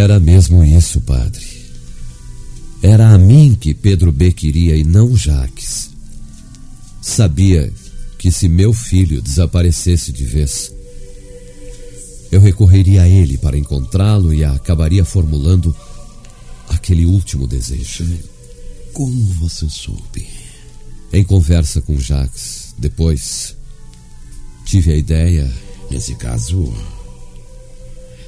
Era 0.00 0.18
mesmo 0.18 0.64
isso, 0.64 0.98
padre. 1.02 1.46
Era 2.82 3.10
a 3.10 3.18
mim 3.18 3.54
que 3.54 3.74
Pedro 3.74 4.10
B 4.10 4.32
queria 4.32 4.74
e 4.74 4.82
não 4.82 5.14
Jaques. 5.14 5.90
Sabia 7.02 7.70
que 8.16 8.32
se 8.32 8.48
meu 8.48 8.72
filho 8.72 9.20
desaparecesse 9.20 10.10
de 10.10 10.24
vez, 10.24 10.72
eu 12.32 12.40
recorreria 12.40 13.02
a 13.02 13.08
ele 13.08 13.36
para 13.36 13.58
encontrá-lo 13.58 14.32
e 14.32 14.42
acabaria 14.42 15.04
formulando 15.04 15.76
aquele 16.70 17.04
último 17.04 17.46
desejo. 17.46 18.06
Como 18.94 19.34
você 19.34 19.68
soube? 19.68 20.26
Em 21.12 21.22
conversa 21.22 21.82
com 21.82 22.00
Jaques, 22.00 22.74
depois 22.78 23.54
tive 24.64 24.94
a 24.94 24.96
ideia. 24.96 25.52
Nesse 25.90 26.14
caso, 26.14 26.72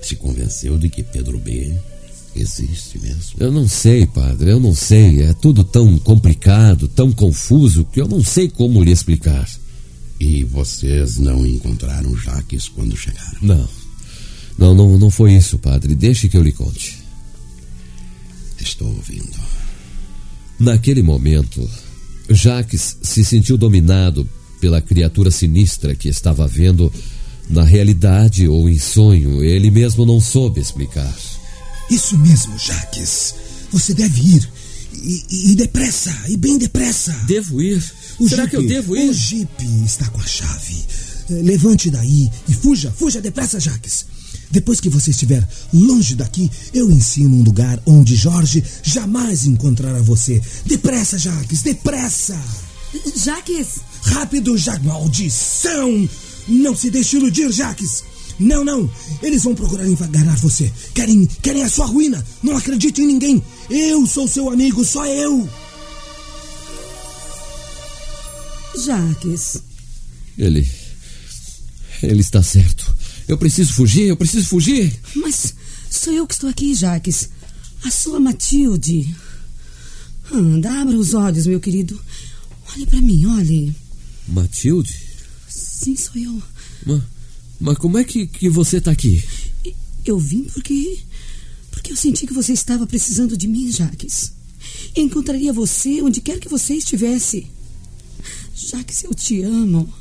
se 0.03 0.17
convenceu 0.17 0.77
de 0.79 0.89
que 0.89 1.03
Pedro 1.03 1.39
B 1.39 1.75
existe 2.35 2.99
mesmo. 2.99 3.37
Eu 3.39 3.53
não 3.53 3.69
sei, 3.69 4.07
padre, 4.07 4.51
eu 4.51 4.61
não 4.61 4.75
sei. 4.75 5.23
É 5.23 5.33
tudo 5.33 5.65
tão 5.65 5.99
complicado, 5.99 6.89
tão 6.89 7.13
confuso, 7.13 7.85
que 7.85 8.01
eu 8.01 8.09
não 8.09 8.23
sei 8.23 8.49
como 8.49 8.83
lhe 8.83 8.91
explicar. 8.91 9.49
E 10.19 10.45
vocês 10.45 11.19
não 11.19 11.47
encontraram 11.47 12.17
Jaques 12.17 12.69
quando 12.69 12.97
chegaram? 12.97 13.39
Não. 13.43 13.69
Não, 14.59 14.75
não, 14.75 14.99
não 14.99 15.11
foi 15.11 15.35
isso, 15.35 15.59
padre. 15.59 15.95
Deixe 15.95 16.29
que 16.29 16.37
eu 16.37 16.43
lhe 16.43 16.53
conte. 16.53 16.99
Estou 18.61 18.89
ouvindo. 18.89 19.37
Naquele 20.59 21.03
momento, 21.03 21.69
Jaques 22.31 22.99
se 23.03 23.25
sentiu 23.25 23.59
dominado 23.59 24.29
pela 24.61 24.81
criatura 24.81 25.31
sinistra 25.31 25.97
que 25.97 26.09
estava 26.09 26.47
vendo 26.47 26.93
na 27.53 27.63
realidade 27.65 28.49
ou 28.49 28.69
em 28.69 28.79
sonho. 28.79 29.43
Ele 29.45 29.71
mesmo 29.71 30.05
não 30.07 30.21
soube 30.21 30.61
explicar. 30.61 31.15
Isso 31.91 32.17
mesmo, 32.19 32.59
Jaques. 32.59 33.35
Você 33.73 33.93
deve 33.95 34.21
ir. 34.37 34.49
E, 34.95 35.25
e- 35.31 35.53
e 35.53 35.55
depressa, 35.55 36.15
e 36.29 36.37
bem 36.37 36.59
depressa. 36.59 37.13
Devo 37.27 37.61
ir? 37.63 37.83
O 38.19 38.29
Será 38.29 38.45
jipe- 38.45 38.51
que 38.51 38.63
eu 38.63 38.67
devo 38.69 38.97
ir? 38.97 39.11
O 39.11 39.15
jipe 39.15 39.65
está 39.85 40.07
com 40.09 40.21
a 40.21 40.27
chave. 40.27 40.77
Eh, 41.31 41.35
Levante 41.43 41.91
daí 41.91 42.31
e 42.49 42.53
fuja, 42.55 42.93
fuja 42.97 43.21
depressa, 43.21 43.59
Jaques. 43.59 44.05
Depois 44.51 44.81
que 44.81 44.91
você 44.91 45.11
estiver 45.11 45.47
longe 45.73 46.15
daqui, 46.15 46.51
eu 46.75 46.91
ensino 46.91 47.35
um 47.37 47.43
lugar 47.43 47.81
onde 47.87 48.15
Jorge 48.15 48.63
jamais 48.83 49.47
encontrará 49.47 50.01
você. 50.03 50.41
Depressa, 50.67 51.17
Jaques, 51.19 51.63
depressa! 51.63 52.39
Jaques, 53.17 53.81
Rápido, 54.03 54.59
Ja- 54.59 54.79
maldição! 54.81 56.09
Não 56.49 56.75
se 56.77 56.91
deixe 56.91 57.17
iludir, 57.17 57.51
Jaques! 57.53 58.05
Não, 58.39 58.65
não! 58.65 58.91
Eles 59.23 59.45
vão 59.45 59.55
procurar 59.55 59.87
enganar 59.87 60.37
você. 60.39 60.73
Querem, 60.95 61.27
querem 61.41 61.63
a 61.63 61.69
sua 61.69 61.87
ruína. 61.87 62.25
Não 62.43 62.57
acredite 62.57 63.01
em 63.01 63.07
ninguém. 63.07 63.43
Eu 63.71 64.07
sou 64.07 64.27
seu 64.27 64.51
amigo, 64.51 64.85
só 64.85 65.07
eu. 65.07 65.49
Jaques, 68.85 69.63
Ele. 70.37 70.69
Ele 72.03 72.21
está 72.21 72.43
certo. 72.43 72.93
Eu 73.29 73.39
preciso 73.39 73.75
fugir, 73.75 74.09
eu 74.09 74.17
preciso 74.17 74.49
fugir. 74.49 74.99
mas 75.15 75.55
sou 75.91 76.13
eu 76.13 76.27
que 76.27 76.35
estou 76.35 76.51
aqui, 76.51 76.75
Jaques. 76.75 77.29
A 77.85 77.91
sua 77.91 78.19
Matilde. 78.19 79.15
Anda, 80.33 80.81
abra 80.81 80.97
os 80.97 81.15
olhos, 81.15 81.47
meu 81.47 81.61
querido. 81.61 82.01
Olhe 82.75 82.87
para 82.87 83.01
mim, 83.01 83.27
olhe. 83.27 83.75
Matilde? 84.27 85.12
Sim, 85.83 85.97
sou 85.97 86.15
eu. 86.15 86.41
Mas, 86.87 87.03
mas 87.59 87.79
como 87.79 87.99
é 87.99 88.05
que, 88.05 88.25
que 88.25 88.49
você 88.49 88.77
está 88.77 88.93
aqui? 88.93 89.21
Eu 90.05 90.17
vim 90.17 90.45
porque. 90.45 91.01
Porque 91.73 91.91
eu 91.91 91.97
senti 91.97 92.25
que 92.25 92.33
você 92.33 92.53
estava 92.53 92.87
precisando 92.87 93.37
de 93.37 93.49
mim, 93.49 93.69
Jaques. 93.73 94.33
Encontraria 94.97 95.53
você 95.53 96.01
onde 96.01 96.21
quer 96.21 96.39
que 96.39 96.49
você 96.49 96.75
estivesse. 96.75 97.49
Jaques, 98.55 99.03
eu 99.03 99.13
te 99.13 99.43
amo. 99.43 99.93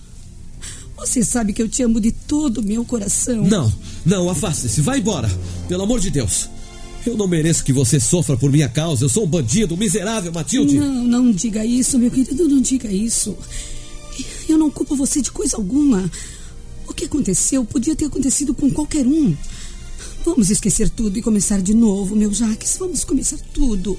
Você 0.97 1.25
sabe 1.25 1.51
que 1.51 1.63
eu 1.63 1.67
te 1.67 1.81
amo 1.81 1.99
de 1.99 2.11
todo 2.11 2.59
o 2.59 2.63
meu 2.63 2.85
coração. 2.85 3.43
Não, 3.43 3.73
não, 4.05 4.29
afaste-se, 4.29 4.81
vá 4.81 4.99
embora. 4.99 5.27
Pelo 5.67 5.81
amor 5.81 5.99
de 5.99 6.11
Deus. 6.11 6.47
Eu 7.03 7.17
não 7.17 7.27
mereço 7.27 7.63
que 7.63 7.73
você 7.73 7.99
sofra 7.99 8.37
por 8.37 8.51
minha 8.51 8.69
causa. 8.69 9.05
Eu 9.05 9.09
sou 9.09 9.23
um 9.23 9.27
bandido, 9.27 9.73
um 9.73 9.77
miserável, 9.77 10.31
Matilde. 10.31 10.77
Não, 10.77 11.03
não 11.03 11.31
diga 11.31 11.65
isso, 11.65 11.97
meu 11.97 12.11
querido, 12.11 12.47
não 12.47 12.61
diga 12.61 12.91
isso. 12.91 13.35
Eu 14.47 14.57
não 14.57 14.69
culpo 14.69 14.95
você 14.95 15.21
de 15.21 15.31
coisa 15.31 15.57
alguma. 15.57 16.09
O 16.87 16.93
que 16.93 17.05
aconteceu 17.05 17.63
podia 17.63 17.95
ter 17.95 18.05
acontecido 18.05 18.53
com 18.53 18.69
qualquer 18.69 19.05
um. 19.05 19.35
Vamos 20.25 20.49
esquecer 20.49 20.89
tudo 20.89 21.17
e 21.17 21.21
começar 21.21 21.61
de 21.61 21.73
novo, 21.73 22.15
meu 22.15 22.33
Jaques. 22.33 22.75
Vamos 22.77 23.03
começar 23.03 23.37
tudo. 23.53 23.97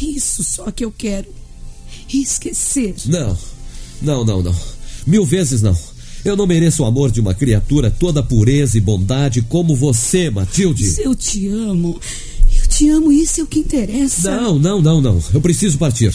É 0.00 0.04
isso 0.04 0.44
só 0.44 0.70
que 0.70 0.84
eu 0.84 0.92
quero. 0.92 1.28
Esquecer. 2.12 2.94
Não, 3.06 3.36
não, 4.00 4.24
não, 4.24 4.42
não. 4.42 4.54
Mil 5.06 5.24
vezes 5.24 5.62
não. 5.62 5.76
Eu 6.24 6.36
não 6.36 6.46
mereço 6.46 6.82
o 6.82 6.86
amor 6.86 7.10
de 7.10 7.20
uma 7.20 7.34
criatura 7.34 7.90
toda 7.90 8.22
pureza 8.22 8.78
e 8.78 8.80
bondade 8.80 9.42
como 9.42 9.76
você, 9.76 10.30
Matilde. 10.30 11.02
Eu 11.02 11.14
te 11.14 11.48
amo. 11.48 12.00
Eu 12.56 12.66
te 12.68 12.88
amo, 12.88 13.12
isso 13.12 13.40
é 13.40 13.44
o 13.44 13.46
que 13.46 13.58
interessa. 13.58 14.30
Não, 14.30 14.58
não, 14.58 14.80
não, 14.80 15.00
não. 15.00 15.22
Eu 15.34 15.40
preciso 15.40 15.76
partir. 15.76 16.14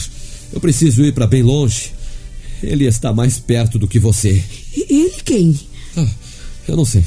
Eu 0.52 0.60
preciso 0.60 1.04
ir 1.04 1.12
para 1.14 1.26
bem 1.26 1.42
longe. 1.42 1.92
Ele 2.62 2.86
está 2.86 3.12
mais 3.12 3.38
perto 3.38 3.78
do 3.78 3.88
que 3.88 3.98
você. 3.98 4.42
Ele 4.74 5.14
quem? 5.24 5.58
Ah, 5.96 6.08
eu 6.68 6.76
não 6.76 6.84
sei. 6.84 7.04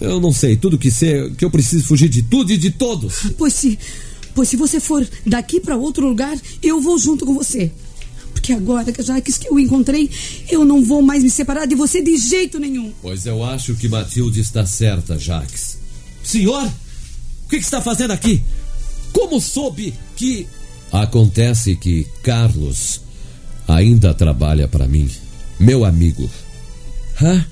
Eu 0.00 0.20
não 0.20 0.32
sei. 0.32 0.56
Tudo 0.56 0.78
que 0.78 0.90
sei 0.90 1.20
é 1.20 1.30
que 1.30 1.44
eu 1.44 1.50
preciso 1.50 1.84
fugir 1.84 2.08
de 2.08 2.22
tudo 2.22 2.52
e 2.52 2.56
de 2.56 2.70
todos. 2.70 3.32
Pois 3.36 3.54
se, 3.54 3.78
pois 4.34 4.48
se 4.48 4.56
você 4.56 4.80
for 4.80 5.06
daqui 5.26 5.60
para 5.60 5.76
outro 5.76 6.06
lugar, 6.06 6.36
eu 6.62 6.80
vou 6.80 6.98
junto 6.98 7.26
com 7.26 7.34
você. 7.34 7.70
Porque 8.32 8.52
agora 8.52 8.90
que 8.92 9.02
já 9.02 9.20
que 9.20 9.32
eu 9.46 9.54
o 9.54 9.60
encontrei, 9.60 10.08
eu 10.48 10.64
não 10.64 10.84
vou 10.84 11.02
mais 11.02 11.22
me 11.22 11.30
separar 11.30 11.66
de 11.66 11.74
você 11.74 12.00
de 12.00 12.16
jeito 12.16 12.58
nenhum. 12.58 12.92
Pois 13.02 13.26
eu 13.26 13.44
acho 13.44 13.74
que 13.74 13.88
Matilde 13.88 14.40
está 14.40 14.64
certa, 14.64 15.18
Jaques. 15.18 15.78
Senhor, 16.22 16.66
o 16.66 17.48
que, 17.48 17.58
que 17.58 17.64
está 17.64 17.82
fazendo 17.82 18.12
aqui? 18.12 18.42
Como 19.12 19.40
soube 19.40 19.94
que. 20.16 20.46
Acontece 20.92 21.76
que 21.76 22.04
Carlos 22.20 23.00
ainda 23.70 24.12
trabalha 24.14 24.66
para 24.68 24.86
mim, 24.86 25.08
meu 25.58 25.84
amigo. 25.84 26.28
Hã? 27.20 27.44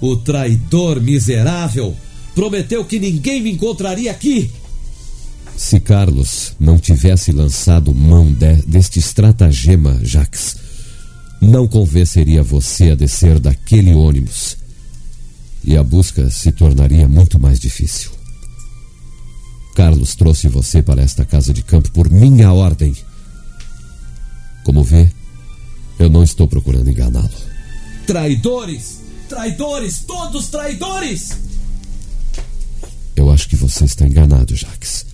O 0.00 0.16
traidor 0.16 1.00
miserável 1.00 1.96
prometeu 2.34 2.84
que 2.84 2.98
ninguém 2.98 3.42
me 3.42 3.50
encontraria 3.52 4.10
aqui. 4.10 4.50
Se 5.56 5.80
Carlos 5.80 6.54
não 6.60 6.78
tivesse 6.78 7.32
lançado 7.32 7.92
mão 7.92 8.32
de- 8.32 8.62
deste 8.62 9.00
estratagema, 9.00 9.98
Jaques, 10.04 10.56
não 11.40 11.66
convenceria 11.66 12.42
você 12.44 12.90
a 12.90 12.94
descer 12.94 13.40
daquele 13.40 13.92
ônibus. 13.92 14.56
E 15.64 15.76
a 15.76 15.82
busca 15.82 16.30
se 16.30 16.52
tornaria 16.52 17.08
muito 17.08 17.40
mais 17.40 17.58
difícil. 17.58 18.10
Carlos 19.74 20.14
trouxe 20.14 20.48
você 20.48 20.80
para 20.80 21.02
esta 21.02 21.24
casa 21.24 21.52
de 21.52 21.62
campo 21.62 21.90
por 21.90 22.08
minha 22.10 22.52
ordem. 22.52 22.94
Como 24.64 24.82
vê, 24.84 25.10
eu 25.98 26.08
não 26.08 26.22
estou 26.22 26.46
procurando 26.46 26.90
enganá-lo. 26.90 27.30
Traidores! 28.06 29.00
Traidores! 29.28 30.00
Todos 30.06 30.48
traidores! 30.48 31.32
Eu 33.14 33.30
acho 33.30 33.48
que 33.48 33.56
você 33.56 33.84
está 33.84 34.06
enganado, 34.06 34.54
Jaques. 34.54 35.04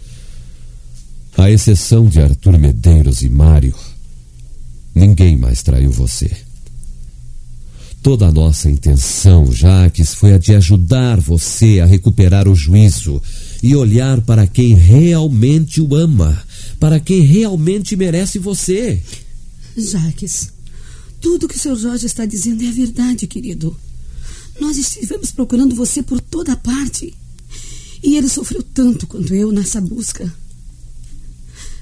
À 1.36 1.50
exceção 1.50 2.06
de 2.06 2.20
Arthur 2.20 2.58
Medeiros 2.58 3.22
e 3.22 3.28
Mário, 3.28 3.74
ninguém 4.94 5.36
mais 5.36 5.62
traiu 5.62 5.90
você. 5.90 6.30
Toda 8.02 8.26
a 8.26 8.32
nossa 8.32 8.70
intenção, 8.70 9.50
Jaques, 9.50 10.14
foi 10.14 10.34
a 10.34 10.38
de 10.38 10.54
ajudar 10.54 11.18
você 11.18 11.80
a 11.80 11.86
recuperar 11.86 12.46
o 12.46 12.54
juízo 12.54 13.20
e 13.62 13.74
olhar 13.74 14.20
para 14.20 14.46
quem 14.46 14.74
realmente 14.74 15.80
o 15.80 15.96
ama, 15.96 16.40
para 16.78 17.00
quem 17.00 17.22
realmente 17.22 17.96
merece 17.96 18.38
você. 18.38 19.02
Jaques, 19.76 20.52
tudo 21.24 21.48
que 21.48 21.56
o 21.56 21.58
seu 21.58 21.74
Jorge 21.74 22.04
está 22.04 22.26
dizendo 22.26 22.62
é 22.62 22.70
verdade, 22.70 23.26
querido. 23.26 23.74
Nós 24.60 24.76
estivemos 24.76 25.32
procurando 25.32 25.74
você 25.74 26.02
por 26.02 26.20
toda 26.20 26.54
parte. 26.54 27.14
E 28.02 28.18
ele 28.18 28.28
sofreu 28.28 28.62
tanto 28.62 29.06
quanto 29.06 29.34
eu 29.34 29.50
nessa 29.50 29.80
busca. 29.80 30.30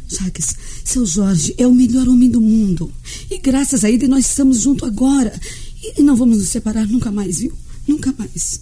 Jaques, 0.09 0.55
seu 0.85 1.05
Jorge 1.05 1.57
é 1.59 1.67
o 1.67 1.75
melhor 1.75 2.09
homem 2.09 2.31
do 2.31 2.41
mundo. 2.41 2.93
E 3.29 3.37
graças 3.39 3.83
a 3.83 3.91
ele 3.91 4.07
nós 4.07 4.27
estamos 4.27 4.61
juntos 4.61 4.89
agora. 4.89 5.37
E 5.83 6.01
não 6.05 6.15
vamos 6.15 6.39
nos 6.39 6.49
separar 6.49 6.87
nunca 6.87 7.11
mais, 7.11 7.41
viu? 7.41 7.53
Nunca 7.89 8.15
mais. 8.17 8.61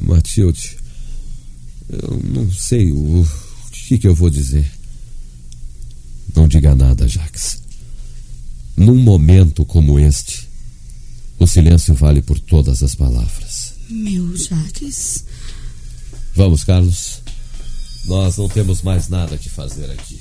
Matilde, 0.00 0.78
eu 1.88 2.20
não 2.24 2.50
sei 2.50 2.90
o, 2.90 3.20
o 3.20 3.26
que, 3.70 3.98
que 3.98 4.08
eu 4.08 4.16
vou 4.16 4.30
dizer. 4.30 4.68
Não 6.34 6.48
diga 6.48 6.74
nada, 6.74 7.06
Jaques. 7.06 7.69
Num 8.80 8.96
momento 8.96 9.62
como 9.66 9.98
este, 9.98 10.48
o 11.38 11.46
silêncio 11.46 11.94
vale 11.94 12.22
por 12.22 12.40
todas 12.40 12.82
as 12.82 12.94
palavras. 12.94 13.74
Meu 13.90 14.34
Jaques. 14.34 15.26
Vamos, 16.34 16.64
Carlos. 16.64 17.20
Nós 18.06 18.38
não 18.38 18.48
temos 18.48 18.80
mais 18.80 19.10
nada 19.10 19.36
que 19.36 19.50
fazer 19.50 19.90
aqui. 19.90 20.18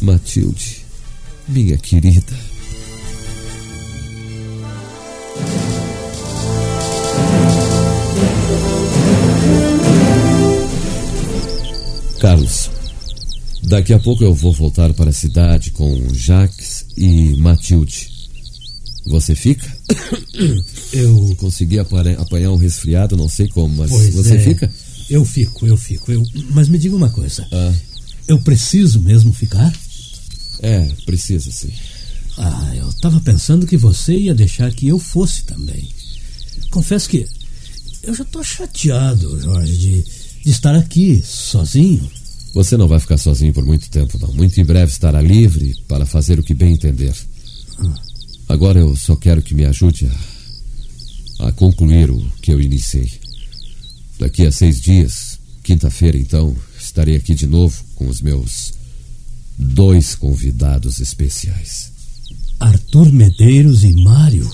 Matilde, 0.00 0.86
minha 1.46 1.76
querida. 1.76 2.34
Carlos, 12.18 12.63
daqui 13.74 13.92
a 13.92 13.98
pouco 13.98 14.22
eu 14.22 14.32
vou 14.32 14.52
voltar 14.52 14.94
para 14.94 15.10
a 15.10 15.12
cidade 15.12 15.72
com 15.72 16.14
Jacques 16.14 16.86
e 16.96 17.34
Matilde. 17.36 18.08
Você 19.06 19.34
fica? 19.34 19.66
Eu. 20.92 21.34
Consegui 21.38 21.80
apanhar 21.80 22.52
um 22.52 22.56
resfriado, 22.56 23.16
não 23.16 23.28
sei 23.28 23.48
como, 23.48 23.74
mas 23.78 23.90
Pois 23.90 24.14
você 24.14 24.36
é, 24.36 24.38
fica? 24.38 24.72
Eu 25.10 25.24
fico, 25.24 25.66
eu 25.66 25.76
fico. 25.76 26.12
Eu... 26.12 26.24
Mas 26.50 26.68
me 26.68 26.78
diga 26.78 26.94
uma 26.94 27.10
coisa. 27.10 27.46
Ah, 27.50 27.74
Eu 28.28 28.40
preciso 28.40 29.00
mesmo 29.00 29.32
ficar? 29.32 29.72
é, 30.62 30.88
precisa 31.04 31.50
sim. 31.50 31.72
Ah, 32.38 32.72
eu 32.76 32.92
tava 33.00 33.20
pensando 33.20 33.66
que 33.66 33.76
você 33.76 34.14
ia 34.16 34.34
deixar 34.34 34.72
que 34.72 34.86
eu 34.86 35.00
fosse 35.00 35.42
também. 35.42 35.88
Confesso 36.70 37.08
que 37.08 37.26
eu 38.04 38.14
já 38.14 38.24
tô 38.24 38.42
chateado, 38.42 39.40
Jorge, 39.40 39.76
de, 39.76 40.02
de 40.44 40.50
estar 40.50 40.76
aqui, 40.76 41.20
sozinho. 41.26 42.08
Você 42.54 42.76
não 42.76 42.86
vai 42.86 43.00
ficar 43.00 43.18
sozinho 43.18 43.52
por 43.52 43.64
muito 43.64 43.90
tempo, 43.90 44.16
não. 44.20 44.32
Muito 44.32 44.60
em 44.60 44.64
breve 44.64 44.92
estará 44.92 45.20
livre 45.20 45.76
para 45.88 46.06
fazer 46.06 46.38
o 46.38 46.42
que 46.42 46.54
bem 46.54 46.72
entender. 46.72 47.12
Agora 48.48 48.78
eu 48.78 48.94
só 48.94 49.16
quero 49.16 49.42
que 49.42 49.54
me 49.54 49.64
ajude 49.64 50.08
a, 51.40 51.48
a 51.48 51.52
concluir 51.52 52.10
o 52.10 52.20
que 52.40 52.52
eu 52.52 52.60
iniciei. 52.60 53.10
Daqui 54.20 54.46
a 54.46 54.52
seis 54.52 54.80
dias, 54.80 55.38
quinta-feira 55.64 56.16
então, 56.16 56.56
estarei 56.78 57.16
aqui 57.16 57.34
de 57.34 57.48
novo 57.48 57.82
com 57.96 58.06
os 58.06 58.20
meus 58.20 58.72
dois 59.58 60.14
convidados 60.14 61.00
especiais. 61.00 61.90
Arthur 62.60 63.12
Medeiros 63.12 63.82
e 63.82 63.92
Mário. 64.04 64.48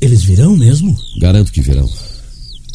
Eles 0.00 0.22
virão 0.22 0.56
mesmo? 0.56 0.98
Garanto 1.18 1.52
que 1.52 1.60
virão. 1.60 1.90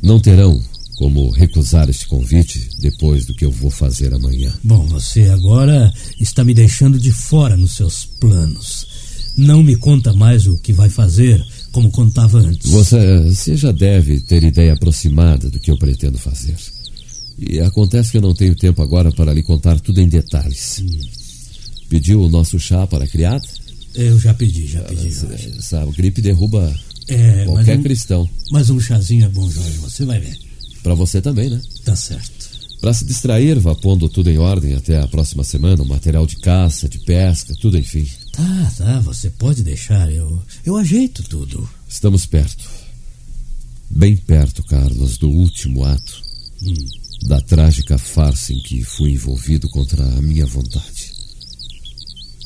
Não 0.04 0.19
terão 0.19 0.63
como 0.95 1.30
recusar 1.30 1.89
este 1.89 2.07
convite 2.07 2.69
depois 2.80 3.25
do 3.25 3.33
que 3.33 3.44
eu 3.45 3.51
vou 3.51 3.69
fazer 3.69 4.13
amanhã. 4.13 4.53
Bom, 4.63 4.86
você 4.88 5.24
agora 5.30 5.94
está 6.19 6.44
me 6.44 6.53
deixando 6.53 7.00
de 7.00 7.12
fora 7.12 7.56
nos 7.57 7.75
seus 7.75 8.06
planos. 8.06 8.88
Não 9.38 9.62
me 9.62 9.75
conta 9.75 10.13
mais 10.13 10.47
o 10.47 10.57
que 10.57 10.71
vai 10.71 10.89
fazer, 10.89 11.45
como 11.71 11.92
contava 11.92 12.38
antes. 12.39 12.69
Você, 12.71 13.19
você 13.24 13.56
já 13.57 13.71
deve 13.71 14.21
ter 14.21 14.44
ideia 14.44 14.74
aproximada 14.74 15.50
do 15.50 15.59
que 15.59 15.69
eu 15.69 15.77
pretendo 15.77 16.18
fazer. 16.18 16.56
E 17.38 17.59
acontece 17.59 18.12
que 18.12 18.18
eu 18.18 18.21
não 18.21 18.33
tenho 18.33 18.56
tempo 18.56 18.81
agora 18.81 19.12
para 19.12 19.33
lhe 19.33 19.44
contar 19.44 19.77
tudo 19.81 20.00
em 20.00 20.07
detalhes. 20.07 20.81
Pediu 21.89 22.21
o 22.21 22.30
nosso 22.30 22.57
chá 22.57 22.88
para 22.88 23.03
a 23.03 23.07
criada? 23.07 23.45
Eu 23.94 24.18
já 24.18 24.33
pedi, 24.33 24.68
já 24.68 24.81
pedi, 24.83 25.09
Jorge. 25.12 25.53
Essa 25.57 25.86
gripe 25.88 26.21
derruba 26.21 26.74
É, 27.07 27.44
qualquer 27.45 27.77
um, 27.77 27.83
cristão. 27.83 28.30
mas 28.51 28.69
um 28.69 28.80
chazinho 28.80 29.25
é 29.25 29.30
bom, 29.30 29.50
Jorge, 29.51 29.77
você 29.80 30.06
vai 30.06 30.19
ver. 30.19 30.38
Para 30.86 30.94
você 30.94 31.20
também, 31.20 31.50
né? 31.50 31.60
Tá 31.84 31.96
certo. 31.96 32.48
Para 32.80 32.94
se 32.94 33.06
distrair, 33.06 33.58
vá 33.58 33.74
pondo 33.74 34.08
tudo 34.08 34.30
em 34.30 34.38
ordem 34.38 34.76
até 34.76 35.02
a 35.02 35.08
próxima 35.08 35.44
semana. 35.44 35.82
O 35.82 35.88
material 35.88 36.28
de 36.28 36.36
caça, 36.36 36.88
de 36.88 37.00
pesca, 37.00 37.56
tudo 37.60 37.76
enfim. 37.76 38.08
Tá, 38.32 38.74
tá, 38.78 39.00
você 39.00 39.32
pode 39.32 39.64
deixar, 39.64 40.12
eu, 40.14 40.40
eu 40.64 40.78
ajeito 40.78 41.24
tudo. 41.24 41.68
Estamos 41.90 42.28
perto. 42.28 42.70
Bem 43.90 44.16
perto, 44.16 44.62
Carlos, 44.62 45.18
do 45.18 45.28
último 45.28 45.84
ato. 45.84 46.22
Da 47.24 47.42
trágica 47.42 47.98
farsa 47.98 48.54
em 48.54 48.60
que 48.62 48.84
fui 48.84 49.14
envolvido 49.14 49.68
contra 49.70 50.04
a 50.04 50.22
minha 50.22 50.46
vontade. 50.46 51.12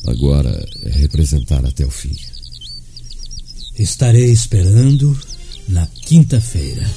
Agora 0.07 0.65
é 0.83 0.91
representar 0.91 1.65
até 1.65 1.85
o 1.85 1.91
fim. 1.91 2.15
Estarei 3.77 4.31
esperando 4.31 5.19
na 5.67 5.85
quinta-feira. 5.85 6.89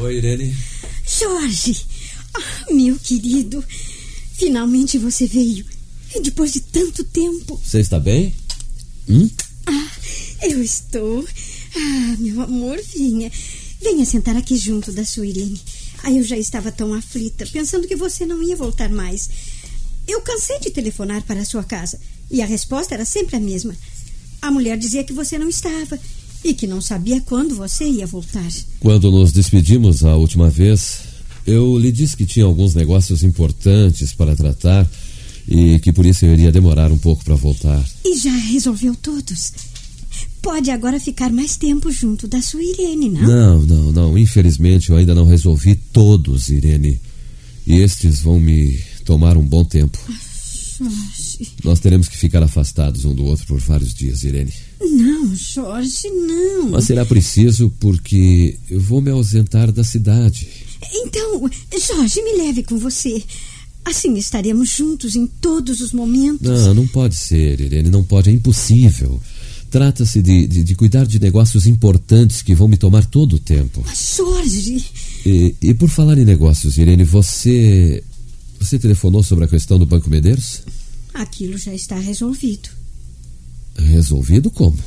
Oi, 0.00 0.16
Irene. 0.16 0.56
Jorge! 1.06 1.84
Ah, 2.32 2.72
meu 2.72 2.98
querido! 2.98 3.62
Finalmente 4.32 4.96
você 4.96 5.26
veio. 5.26 5.66
E 6.14 6.20
Depois 6.22 6.52
de 6.54 6.60
tanto 6.60 7.04
tempo. 7.04 7.60
Você 7.62 7.80
está 7.80 8.00
bem? 8.00 8.34
Ah, 9.66 9.90
eu 10.42 10.62
estou. 10.62 11.22
Ah, 11.76 12.16
meu 12.18 12.40
amor, 12.40 12.80
venha. 12.96 13.30
Venha 13.82 14.06
sentar 14.06 14.34
aqui 14.36 14.56
junto 14.56 14.90
da 14.90 15.04
sua 15.04 15.26
Irene. 15.26 15.60
Ah, 16.02 16.10
eu 16.10 16.24
já 16.24 16.38
estava 16.38 16.72
tão 16.72 16.94
aflita, 16.94 17.46
pensando 17.46 17.86
que 17.86 17.94
você 17.94 18.24
não 18.24 18.42
ia 18.42 18.56
voltar 18.56 18.88
mais. 18.88 19.28
Eu 20.08 20.22
cansei 20.22 20.58
de 20.60 20.70
telefonar 20.70 21.22
para 21.24 21.42
a 21.42 21.44
sua 21.44 21.62
casa. 21.62 22.00
E 22.30 22.40
a 22.40 22.46
resposta 22.46 22.94
era 22.94 23.04
sempre 23.04 23.36
a 23.36 23.40
mesma. 23.40 23.76
A 24.40 24.50
mulher 24.50 24.78
dizia 24.78 25.04
que 25.04 25.12
você 25.12 25.38
não 25.38 25.50
estava. 25.50 25.98
E 26.42 26.54
que 26.54 26.66
não 26.66 26.80
sabia 26.80 27.20
quando 27.20 27.54
você 27.54 27.84
ia 27.84 28.06
voltar. 28.06 28.48
Quando 28.78 29.10
nos 29.10 29.32
despedimos 29.32 30.04
a 30.04 30.16
última 30.16 30.48
vez, 30.48 31.00
eu 31.46 31.78
lhe 31.78 31.92
disse 31.92 32.16
que 32.16 32.26
tinha 32.26 32.44
alguns 32.44 32.74
negócios 32.74 33.22
importantes 33.22 34.12
para 34.12 34.34
tratar 34.36 34.88
e 35.46 35.78
que 35.80 35.92
por 35.92 36.06
isso 36.06 36.24
eu 36.24 36.32
iria 36.32 36.52
demorar 36.52 36.90
um 36.92 36.98
pouco 36.98 37.24
para 37.24 37.34
voltar. 37.34 37.84
E 38.04 38.16
já 38.16 38.34
resolveu 38.34 38.94
todos. 38.94 39.52
Pode 40.40 40.70
agora 40.70 40.98
ficar 40.98 41.30
mais 41.30 41.56
tempo 41.56 41.90
junto 41.90 42.26
da 42.26 42.40
sua 42.40 42.62
Irene, 42.62 43.10
não? 43.10 43.22
Não, 43.22 43.66
não, 43.66 43.92
não. 43.92 44.18
Infelizmente 44.18 44.90
eu 44.90 44.96
ainda 44.96 45.14
não 45.14 45.26
resolvi 45.26 45.74
todos, 45.74 46.48
Irene. 46.48 47.00
E 47.66 47.76
estes 47.76 48.20
vão 48.20 48.40
me 48.40 48.78
tomar 49.04 49.36
um 49.36 49.44
bom 49.44 49.64
tempo. 49.64 49.98
Jorge. 50.80 51.48
Nós 51.62 51.78
teremos 51.78 52.08
que 52.08 52.16
ficar 52.16 52.42
afastados 52.42 53.04
um 53.04 53.14
do 53.14 53.24
outro 53.24 53.46
por 53.46 53.60
vários 53.60 53.92
dias, 53.92 54.24
Irene. 54.24 54.52
Não, 54.80 55.34
Jorge, 55.36 56.08
não. 56.08 56.70
Mas 56.70 56.84
será 56.84 57.04
preciso 57.04 57.70
porque 57.78 58.58
eu 58.70 58.80
vou 58.80 59.02
me 59.02 59.10
ausentar 59.10 59.70
da 59.70 59.84
cidade. 59.84 60.48
Então, 60.92 61.48
Jorge, 61.86 62.22
me 62.22 62.32
leve 62.38 62.62
com 62.62 62.78
você. 62.78 63.22
Assim 63.84 64.14
estaremos 64.16 64.70
juntos 64.70 65.14
em 65.16 65.26
todos 65.26 65.80
os 65.80 65.92
momentos. 65.92 66.48
Não, 66.48 66.74
não 66.74 66.86
pode 66.86 67.16
ser, 67.16 67.60
Irene, 67.60 67.90
não 67.90 68.02
pode, 68.02 68.30
é 68.30 68.32
impossível. 68.32 69.20
Trata-se 69.70 70.20
de, 70.20 70.46
de, 70.46 70.64
de 70.64 70.74
cuidar 70.74 71.06
de 71.06 71.20
negócios 71.20 71.66
importantes 71.66 72.42
que 72.42 72.54
vão 72.54 72.66
me 72.66 72.76
tomar 72.76 73.04
todo 73.06 73.34
o 73.34 73.38
tempo. 73.38 73.82
Mas, 73.86 74.16
Jorge, 74.16 74.84
E, 75.24 75.54
e 75.62 75.74
por 75.74 75.88
falar 75.88 76.18
em 76.18 76.24
negócios, 76.24 76.76
Irene, 76.76 77.04
você. 77.04 78.02
Você 78.60 78.78
telefonou 78.78 79.22
sobre 79.22 79.46
a 79.46 79.48
questão 79.48 79.78
do 79.78 79.86
Banco 79.86 80.08
Medeiros? 80.08 80.62
aquilo 81.14 81.56
já 81.56 81.74
está 81.74 81.96
resolvido. 81.98 82.68
Resolvido 83.76 84.50
como? 84.50 84.78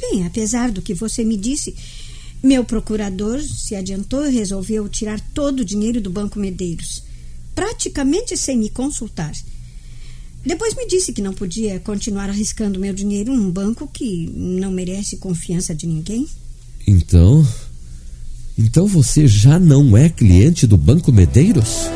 Bem, 0.00 0.26
apesar 0.26 0.70
do 0.70 0.82
que 0.82 0.94
você 0.94 1.24
me 1.24 1.36
disse, 1.36 1.74
meu 2.42 2.64
procurador 2.64 3.40
se 3.40 3.74
adiantou 3.74 4.26
e 4.26 4.32
resolveu 4.32 4.88
tirar 4.88 5.20
todo 5.32 5.60
o 5.60 5.64
dinheiro 5.64 6.00
do 6.00 6.10
Banco 6.10 6.38
Medeiros, 6.38 7.02
praticamente 7.54 8.36
sem 8.36 8.58
me 8.58 8.68
consultar. 8.70 9.32
Depois 10.44 10.74
me 10.74 10.86
disse 10.86 11.12
que 11.12 11.22
não 11.22 11.32
podia 11.32 11.80
continuar 11.80 12.28
arriscando 12.28 12.78
meu 12.78 12.92
dinheiro 12.92 13.34
num 13.34 13.50
banco 13.50 13.88
que 13.88 14.30
não 14.34 14.70
merece 14.70 15.16
confiança 15.16 15.74
de 15.74 15.86
ninguém. 15.86 16.28
Então. 16.86 17.46
Então 18.56 18.86
você 18.86 19.26
já 19.26 19.58
não 19.58 19.96
é 19.96 20.08
cliente 20.08 20.66
do 20.66 20.76
Banco 20.76 21.10
Medeiros? 21.10 21.88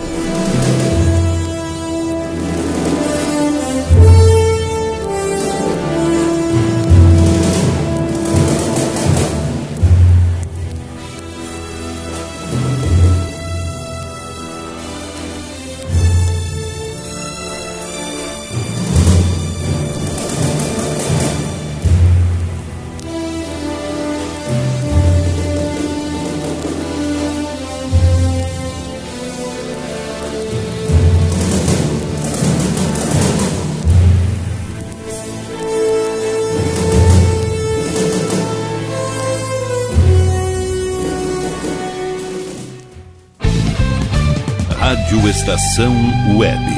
Rádio 45.09 45.27
Estação 45.27 45.95
Web. 46.37 46.78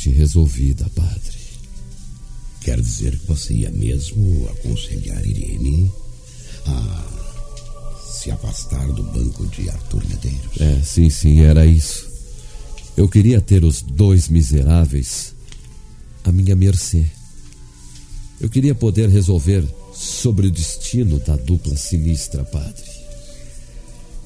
Parte 0.00 0.10
resolvida, 0.10 0.88
padre. 0.94 1.38
Quer 2.62 2.80
dizer 2.80 3.18
que 3.18 3.26
você 3.26 3.52
ia 3.52 3.70
mesmo 3.70 4.48
aconselhar 4.48 5.24
Irene 5.26 5.92
a 6.66 8.00
se 8.10 8.30
afastar 8.30 8.86
do 8.92 9.02
banco 9.02 9.46
de 9.48 9.68
Arthur 9.68 10.02
Medeiros? 10.08 10.58
É, 10.58 10.82
sim, 10.82 11.10
sim, 11.10 11.40
era 11.40 11.66
isso. 11.66 12.08
Eu 12.96 13.08
queria 13.08 13.40
ter 13.42 13.62
os 13.62 13.82
dois 13.82 14.28
miseráveis 14.28 15.34
à 16.24 16.32
minha 16.32 16.56
mercê. 16.56 17.04
Eu 18.40 18.48
queria 18.48 18.74
poder 18.74 19.10
resolver 19.10 19.64
sobre 19.92 20.46
o 20.46 20.50
destino 20.50 21.18
da 21.18 21.36
dupla 21.36 21.76
sinistra, 21.76 22.42
padre. 22.44 22.90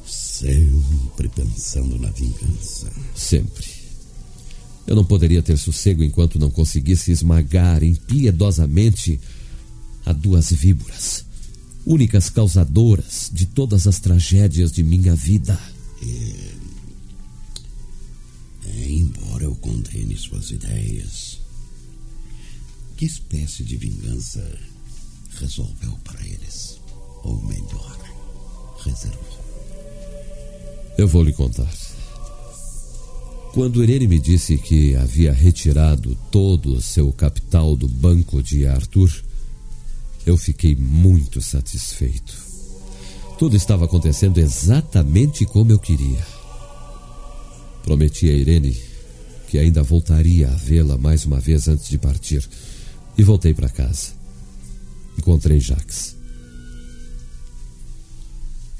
Sempre 0.06 1.28
pensando 1.30 1.98
na 1.98 2.10
vingança. 2.10 2.90
Sempre. 3.14 3.73
Eu 4.86 4.94
não 4.94 5.04
poderia 5.04 5.42
ter 5.42 5.56
sossego 5.56 6.02
enquanto 6.02 6.38
não 6.38 6.50
conseguisse 6.50 7.10
esmagar 7.10 7.82
impiedosamente 7.82 9.18
a 10.04 10.12
duas 10.12 10.52
víboras, 10.52 11.24
únicas 11.86 12.28
causadoras 12.28 13.30
de 13.32 13.46
todas 13.46 13.86
as 13.86 13.98
tragédias 13.98 14.70
de 14.70 14.82
minha 14.82 15.14
vida. 15.14 15.58
É, 16.02 16.54
é, 18.66 18.90
embora 18.90 19.44
eu 19.44 19.54
condene 19.54 20.16
suas 20.16 20.50
ideias, 20.50 21.40
que 22.96 23.06
espécie 23.06 23.64
de 23.64 23.76
vingança 23.76 24.46
resolveu 25.40 25.92
para 26.04 26.20
eles? 26.26 26.78
Ou 27.22 27.42
melhor, 27.42 27.98
reservou? 28.84 29.44
Eu 30.98 31.08
vou 31.08 31.22
lhe 31.22 31.32
contar. 31.32 31.72
Quando 33.54 33.84
Irene 33.84 34.08
me 34.08 34.18
disse 34.18 34.58
que 34.58 34.96
havia 34.96 35.32
retirado 35.32 36.16
todo 36.28 36.74
o 36.74 36.82
seu 36.82 37.12
capital 37.12 37.76
do 37.76 37.86
banco 37.86 38.42
de 38.42 38.66
Arthur, 38.66 39.08
eu 40.26 40.36
fiquei 40.36 40.74
muito 40.74 41.40
satisfeito. 41.40 42.36
Tudo 43.38 43.54
estava 43.54 43.84
acontecendo 43.84 44.38
exatamente 44.38 45.46
como 45.46 45.70
eu 45.70 45.78
queria. 45.78 46.26
Prometi 47.84 48.28
a 48.28 48.32
Irene 48.32 48.76
que 49.46 49.56
ainda 49.56 49.84
voltaria 49.84 50.48
a 50.48 50.56
vê-la 50.56 50.98
mais 50.98 51.24
uma 51.24 51.38
vez 51.38 51.68
antes 51.68 51.88
de 51.88 51.96
partir 51.96 52.44
e 53.16 53.22
voltei 53.22 53.54
para 53.54 53.68
casa. 53.68 54.14
Encontrei 55.16 55.60
Jacques. 55.60 56.16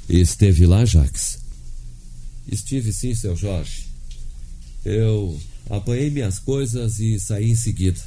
Esteve 0.09 0.67
lá, 0.67 0.85
Jacques? 0.85 1.39
Estive 2.49 2.93
sim, 2.93 3.15
seu 3.15 3.37
Jorge. 3.37 3.94
Eu 4.85 5.39
apanhei 5.71 6.11
minhas 6.11 6.39
coisas 6.39 6.99
e 6.99 7.19
saí 7.19 7.51
em 7.51 7.57
seguida. 7.57 8.01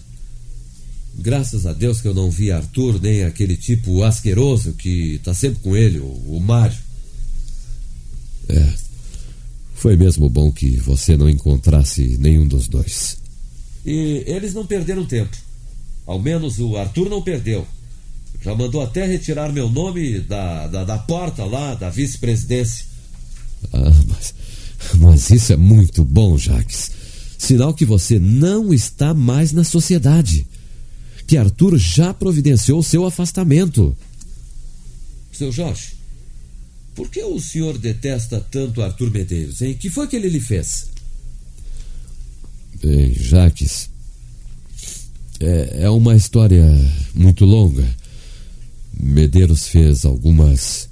Graças 1.16 1.66
a 1.66 1.74
Deus 1.74 2.00
que 2.00 2.08
eu 2.08 2.14
não 2.14 2.30
vi 2.30 2.52
Arthur 2.52 3.02
nem 3.02 3.24
aquele 3.24 3.58
tipo 3.58 4.04
asqueroso 4.04 4.74
que 4.74 5.16
está 5.16 5.34
sempre 5.34 5.60
com 5.64 5.76
ele, 5.76 6.00
o, 6.00 6.06
o 6.06 6.40
Mário. 6.40 6.78
É. 8.50 8.74
Foi 9.74 9.96
mesmo 9.96 10.30
bom 10.30 10.52
que 10.52 10.78
você 10.78 11.18
não 11.18 11.30
encontrasse 11.30 12.18
nenhum 12.20 12.48
dos 12.48 12.68
dois. 12.68 13.18
E 13.86 14.24
eles 14.28 14.54
não 14.54 14.66
perderam 14.66 15.06
tempo. 15.06 15.36
Ao 16.06 16.20
menos 16.20 16.60
o 16.60 16.78
Arthur 16.78 17.10
não 17.10 17.22
perdeu. 17.22 17.68
Já 18.42 18.56
mandou 18.56 18.82
até 18.82 19.06
retirar 19.06 19.52
meu 19.52 19.70
nome 19.70 20.20
da, 20.20 20.68
da, 20.68 20.84
da 20.84 20.98
porta 20.98 21.44
lá, 21.44 21.74
da 21.76 21.90
vice-presidência. 21.90 22.86
Ah, 23.74 23.92
mas, 24.08 24.34
mas 24.96 25.30
isso 25.30 25.54
é 25.54 25.58
muito 25.58 26.04
bom, 26.04 26.38
Jacques. 26.38 26.92
Sinal 27.38 27.74
que 27.74 27.86
você 27.86 28.20
não 28.20 28.74
está 28.74 29.14
mais 29.14 29.52
na 29.52 29.64
sociedade. 29.64 30.46
Que 31.26 31.38
Arthur 31.38 31.78
já 31.78 32.14
providenciou 32.14 32.82
seu 32.82 33.06
afastamento. 33.06 33.96
Seu 35.32 35.52
Jorge, 35.52 35.94
por 36.96 37.10
que 37.10 37.24
o 37.24 37.40
senhor 37.40 37.78
detesta 37.78 38.40
tanto 38.40 38.82
Arthur 38.82 39.12
Medeiros, 39.12 39.62
hein? 39.62 39.78
Que 39.80 39.90
foi 39.90 40.08
que 40.08 40.16
ele 40.16 40.30
lhe 40.30 40.40
fez? 40.40 40.88
Bem, 42.82 43.14
Jaques, 43.14 43.90
é, 45.40 45.84
é 45.84 45.90
uma 45.90 46.16
história 46.16 46.66
muito 47.14 47.46
longa. 47.46 47.88
Medeiros 49.00 49.68
fez 49.68 50.06
algumas 50.06 50.90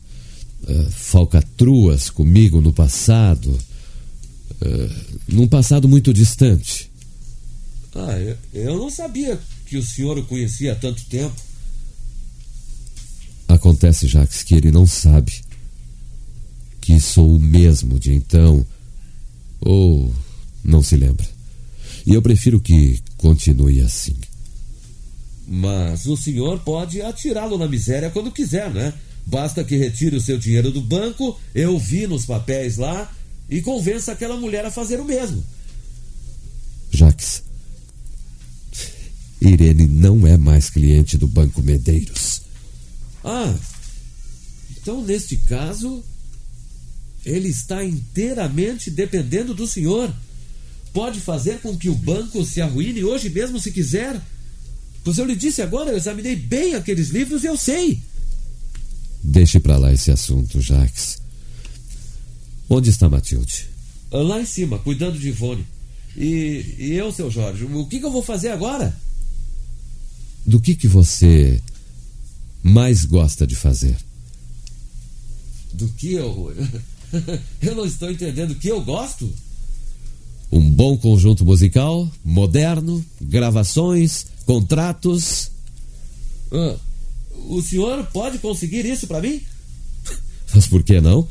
uh, 0.64 0.92
falcatruas 0.92 2.10
comigo 2.10 2.62
no 2.62 2.72
passado, 2.72 3.58
uh, 4.62 5.20
num 5.28 5.48
passado 5.48 5.88
muito 5.88 6.14
distante. 6.14 6.92
Ah, 7.94 8.20
eu, 8.20 8.38
eu 8.54 8.78
não 8.78 8.90
sabia 8.90 9.40
que 9.66 9.78
o 9.78 9.84
senhor 9.84 10.18
o 10.18 10.26
conhecia 10.26 10.74
há 10.74 10.76
tanto 10.76 11.04
tempo. 11.06 11.36
Acontece, 13.48 14.08
Jacques, 14.08 14.44
que 14.44 14.56
ele 14.56 14.72
não 14.72 14.86
sabe 14.86 15.34
que 16.82 17.00
sou 17.00 17.36
o 17.36 17.40
mesmo 17.40 18.00
de 18.00 18.14
então, 18.14 18.66
ou 19.60 20.14
não 20.64 20.84
se 20.84 20.96
lembra. 20.96 21.26
E 22.06 22.14
eu 22.14 22.22
prefiro 22.22 22.60
que 22.60 23.02
continue 23.18 23.82
assim. 23.82 24.16
Mas 25.48 26.06
o 26.06 26.16
senhor 26.16 26.60
pode 26.60 27.02
atirá-lo 27.02 27.58
na 27.58 27.68
miséria 27.68 28.12
quando 28.12 28.32
quiser, 28.32 28.72
né? 28.72 28.94
Basta 29.26 29.64
que 29.64 29.76
retire 29.76 30.16
o 30.16 30.22
seu 30.22 30.38
dinheiro 30.38 30.72
do 30.72 30.82
banco, 30.82 31.40
eu 31.56 31.80
vi 31.80 32.06
nos 32.06 32.26
papéis 32.26 32.78
lá, 32.78 33.12
e 33.50 33.62
convença 33.62 34.12
aquela 34.12 34.38
mulher 34.38 34.66
a 34.66 34.72
fazer 34.72 35.00
o 35.00 35.06
mesmo. 35.06 35.44
Jaques, 36.92 37.44
Irene 39.42 39.88
não 39.88 40.26
é 40.26 40.38
mais 40.38 40.70
cliente 40.70 41.18
do 41.18 41.28
Banco 41.28 41.62
Medeiros. 41.62 42.42
Ah, 43.24 43.54
então 44.72 45.04
neste 45.04 45.36
caso, 45.38 46.04
ele 47.26 47.50
está 47.50 47.84
inteiramente 47.84 48.90
dependendo 48.90 49.54
do 49.54 49.68
senhor. 49.68 50.14
Pode 50.94 51.20
fazer 51.20 51.60
com 51.60 51.76
que 51.76 51.90
o 51.90 51.96
banco 51.96 52.46
se 52.46 52.62
arruine 52.62 53.04
hoje 53.04 53.30
mesmo 53.30 53.60
se 53.60 53.72
quiser. 53.72 54.22
Pois 55.04 55.18
eu 55.18 55.26
lhe 55.26 55.36
disse 55.36 55.62
agora, 55.62 55.92
eu 55.92 55.98
examinei 55.98 56.36
bem 56.36 56.76
aqueles 56.76 57.10
livros 57.10 57.44
e 57.44 57.48
eu 57.48 57.58
sei. 57.58 58.02
Deixe 59.22 59.60
para 59.60 59.78
lá 59.78 59.92
esse 59.92 60.12
assunto, 60.12 60.62
Jaques. 60.62 61.18
Onde 62.70 62.90
está 62.90 63.10
Matilde? 63.10 63.68
Lá 64.12 64.42
em 64.42 64.46
cima, 64.46 64.80
cuidando 64.80 65.20
de 65.20 65.30
Ivone. 65.30 65.66
E, 66.16 66.76
e 66.78 66.94
eu, 66.94 67.12
seu 67.12 67.30
Jorge, 67.30 67.66
o 67.66 67.86
que, 67.88 68.00
que 68.00 68.06
eu 68.06 68.12
vou 68.12 68.24
fazer 68.24 68.50
agora? 68.50 68.96
Do 70.46 70.60
que, 70.60 70.76
que 70.76 70.88
você 70.88 71.62
mais 72.64 73.06
gosta 73.06 73.46
de 73.46 73.56
fazer? 73.56 73.98
Do 75.74 75.88
que 75.90 76.14
eu. 76.14 76.54
Eu 77.62 77.76
não 77.76 77.86
estou 77.86 78.10
entendendo 78.12 78.52
o 78.52 78.56
que 78.56 78.68
eu 78.68 78.82
gosto. 78.82 79.32
Um 80.52 80.70
bom 80.70 80.98
conjunto 80.98 81.46
musical, 81.46 82.10
moderno, 82.24 83.04
gravações, 83.22 84.26
contratos. 84.46 85.52
Ah, 86.52 86.76
o 87.48 87.62
senhor 87.62 88.06
pode 88.08 88.40
conseguir 88.40 88.86
isso 88.86 89.08
para 89.08 89.22
mim? 89.22 89.42
Mas 90.54 90.68
por 90.68 90.84
que 90.84 91.00
não? 91.00 91.28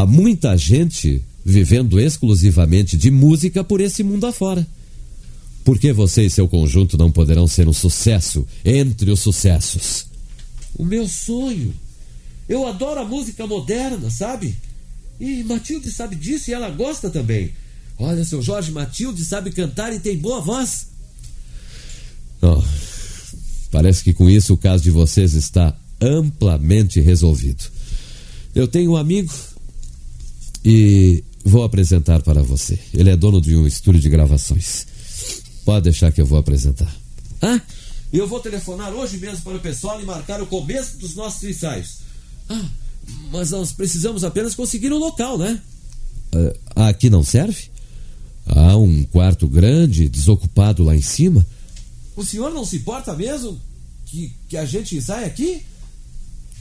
Há 0.00 0.06
muita 0.06 0.56
gente 0.56 1.22
vivendo 1.44 2.00
exclusivamente 2.00 2.96
de 2.96 3.10
música 3.10 3.62
por 3.62 3.82
esse 3.82 4.02
mundo 4.02 4.26
afora. 4.26 4.66
Por 5.62 5.78
que 5.78 5.92
você 5.92 6.24
e 6.24 6.30
seu 6.30 6.48
conjunto 6.48 6.96
não 6.96 7.12
poderão 7.12 7.46
ser 7.46 7.68
um 7.68 7.72
sucesso 7.74 8.46
entre 8.64 9.10
os 9.10 9.20
sucessos? 9.20 10.06
O 10.74 10.86
meu 10.86 11.06
sonho. 11.06 11.74
Eu 12.48 12.66
adoro 12.66 13.00
a 13.00 13.04
música 13.04 13.46
moderna, 13.46 14.10
sabe? 14.10 14.56
E 15.20 15.44
Matilde 15.44 15.92
sabe 15.92 16.16
disso 16.16 16.48
e 16.48 16.54
ela 16.54 16.70
gosta 16.70 17.10
também. 17.10 17.52
Olha, 17.98 18.24
seu 18.24 18.40
Jorge, 18.40 18.72
Matilde 18.72 19.22
sabe 19.22 19.50
cantar 19.50 19.92
e 19.92 20.00
tem 20.00 20.16
boa 20.16 20.40
voz. 20.40 20.86
Oh, 22.40 22.62
parece 23.70 24.02
que 24.02 24.14
com 24.14 24.30
isso 24.30 24.54
o 24.54 24.56
caso 24.56 24.82
de 24.82 24.90
vocês 24.90 25.34
está 25.34 25.76
amplamente 26.00 27.02
resolvido. 27.02 27.64
Eu 28.54 28.66
tenho 28.66 28.92
um 28.92 28.96
amigo 28.96 29.30
e 30.64 31.24
vou 31.44 31.64
apresentar 31.64 32.22
para 32.22 32.42
você. 32.42 32.78
Ele 32.92 33.10
é 33.10 33.16
dono 33.16 33.40
de 33.40 33.56
um 33.56 33.66
estúdio 33.66 34.00
de 34.00 34.08
gravações. 34.08 34.86
Pode 35.64 35.84
deixar 35.84 36.12
que 36.12 36.20
eu 36.20 36.26
vou 36.26 36.38
apresentar. 36.38 36.94
Ah, 37.42 37.60
eu 38.12 38.26
vou 38.26 38.40
telefonar 38.40 38.92
hoje 38.92 39.18
mesmo 39.18 39.42
para 39.42 39.56
o 39.56 39.60
pessoal 39.60 40.00
e 40.00 40.04
marcar 40.04 40.42
o 40.42 40.46
começo 40.46 40.98
dos 40.98 41.14
nossos 41.14 41.42
ensaios. 41.44 41.98
Ah, 42.48 42.68
mas 43.30 43.50
nós 43.50 43.72
precisamos 43.72 44.24
apenas 44.24 44.54
conseguir 44.54 44.92
um 44.92 44.98
local, 44.98 45.38
né? 45.38 45.60
Uh, 46.34 46.58
aqui 46.76 47.08
não 47.08 47.24
serve? 47.24 47.70
Há 48.46 48.76
um 48.76 49.04
quarto 49.04 49.46
grande, 49.46 50.08
desocupado 50.08 50.82
lá 50.82 50.94
em 50.94 51.02
cima. 51.02 51.46
O 52.16 52.24
senhor 52.24 52.52
não 52.52 52.64
se 52.64 52.76
importa 52.76 53.14
mesmo 53.14 53.60
que, 54.10 54.32
que 54.48 54.56
a 54.56 54.64
gente 54.64 54.96
ensaie 54.96 55.24
aqui? 55.24 55.62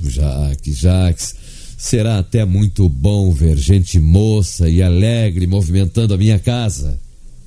Jaques, 0.01 0.77
Jaques, 0.77 1.35
será 1.79 2.19
até 2.19 2.43
muito 2.43 2.89
bom 2.89 3.31
ver 3.31 3.57
gente 3.57 3.97
moça 4.01 4.67
e 4.67 4.83
alegre 4.83 5.47
movimentando 5.47 6.13
a 6.13 6.17
minha 6.17 6.37
casa. 6.37 6.99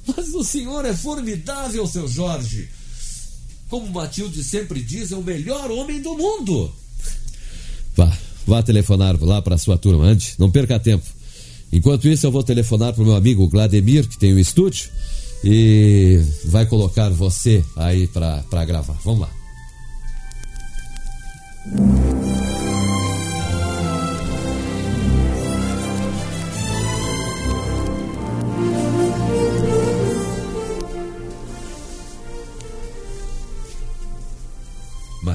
Mas 0.06 0.28
o 0.30 0.42
senhor 0.42 0.86
é 0.86 0.94
formidável, 0.94 1.86
seu 1.86 2.08
Jorge. 2.08 2.68
Como 3.68 3.92
Matilde 3.92 4.42
sempre 4.42 4.82
diz, 4.82 5.12
é 5.12 5.16
o 5.16 5.22
melhor 5.22 5.70
homem 5.70 6.00
do 6.00 6.16
mundo. 6.16 6.72
Vá, 7.94 8.18
vá 8.46 8.62
telefonar 8.62 9.22
lá 9.22 9.42
para 9.42 9.58
sua 9.58 9.76
turma 9.76 10.04
antes, 10.04 10.38
não 10.38 10.50
perca 10.50 10.80
tempo. 10.80 11.04
Enquanto 11.70 12.08
isso, 12.08 12.26
eu 12.26 12.32
vou 12.32 12.42
telefonar 12.42 12.94
para 12.94 13.02
o 13.02 13.06
meu 13.06 13.14
amigo 13.14 13.48
Vladimir, 13.48 14.08
que 14.08 14.18
tem 14.18 14.32
o 14.32 14.36
um 14.36 14.38
estúdio, 14.38 14.88
e 15.44 16.20
vai 16.46 16.64
colocar 16.66 17.10
você 17.10 17.62
aí 17.76 18.06
para 18.08 18.64
gravar. 18.64 18.98
Vamos 19.04 19.20
lá. 19.20 19.30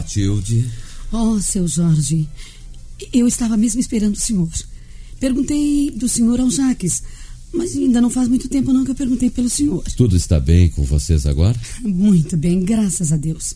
Matilde. 0.07 0.65
Oh, 1.11 1.37
seu 1.41 1.67
Jorge, 1.67 2.29
eu 3.11 3.27
estava 3.27 3.57
mesmo 3.57 3.81
esperando 3.81 4.15
o 4.15 4.19
senhor. 4.19 4.49
Perguntei 5.19 5.91
do 5.91 6.07
senhor 6.07 6.39
ao 6.39 6.49
Jaques, 6.49 7.03
mas 7.53 7.75
ainda 7.75 7.99
não 7.99 8.09
faz 8.09 8.29
muito 8.29 8.47
tempo 8.47 8.71
não 8.71 8.85
que 8.85 8.91
eu 8.91 8.95
perguntei 8.95 9.29
pelo 9.29 9.49
senhor. 9.49 9.83
Tudo 9.97 10.15
está 10.15 10.39
bem 10.39 10.69
com 10.69 10.83
vocês 10.83 11.25
agora? 11.25 11.59
Muito 11.81 12.37
bem, 12.37 12.63
graças 12.63 13.11
a 13.11 13.17
Deus. 13.17 13.53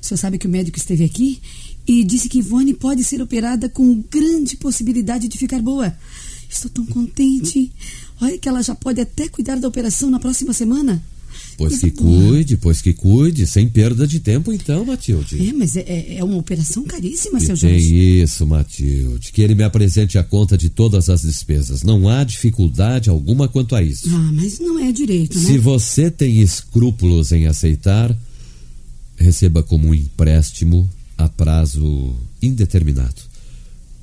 O 0.00 0.06
senhor 0.06 0.18
sabe 0.18 0.38
que 0.38 0.46
o 0.46 0.50
médico 0.50 0.78
esteve 0.78 1.02
aqui 1.02 1.40
e 1.84 2.04
disse 2.04 2.28
que 2.28 2.38
Ivone 2.38 2.72
pode 2.72 3.02
ser 3.02 3.20
operada 3.20 3.68
com 3.68 4.00
grande 4.08 4.56
possibilidade 4.56 5.26
de 5.26 5.36
ficar 5.36 5.60
boa. 5.60 5.92
Estou 6.48 6.70
tão 6.70 6.86
contente. 6.86 7.72
Olha 8.20 8.38
que 8.38 8.48
ela 8.48 8.62
já 8.62 8.76
pode 8.76 9.00
até 9.00 9.28
cuidar 9.28 9.58
da 9.58 9.66
operação 9.66 10.08
na 10.08 10.20
próxima 10.20 10.52
semana. 10.52 11.02
Pois 11.56 11.78
que 11.78 11.90
cuide, 11.90 12.56
pois 12.56 12.80
que 12.80 12.92
cuide, 12.92 13.46
sem 13.46 13.68
perda 13.68 14.06
de 14.06 14.18
tempo 14.20 14.52
então, 14.52 14.84
Matilde. 14.84 15.48
É, 15.48 15.52
mas 15.52 15.76
é, 15.76 16.16
é 16.16 16.24
uma 16.24 16.36
operação 16.36 16.84
caríssima, 16.84 17.38
E 17.38 17.42
seu 17.46 17.56
tem 17.56 17.78
Jorge. 17.78 18.22
isso, 18.22 18.46
Matilde, 18.46 19.30
que 19.32 19.42
ele 19.42 19.54
me 19.54 19.62
apresente 19.62 20.16
a 20.16 20.24
conta 20.24 20.56
de 20.56 20.70
todas 20.70 21.10
as 21.10 21.22
despesas. 21.22 21.82
Não 21.82 22.08
há 22.08 22.24
dificuldade 22.24 23.10
alguma 23.10 23.46
quanto 23.46 23.74
a 23.76 23.82
isso. 23.82 24.08
Ah, 24.10 24.30
mas 24.32 24.58
não 24.58 24.78
é 24.78 24.90
direito, 24.90 25.38
né? 25.38 25.44
Se 25.44 25.58
você 25.58 26.10
tem 26.10 26.40
escrúpulos 26.40 27.30
em 27.32 27.46
aceitar, 27.46 28.16
receba 29.16 29.62
como 29.62 29.88
um 29.88 29.94
empréstimo 29.94 30.88
a 31.18 31.28
prazo 31.28 32.16
indeterminado. 32.42 33.20